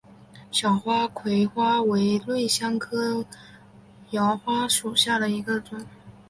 [0.51, 3.23] 小花荛花为瑞香科
[4.09, 5.85] 荛花属下的一个种。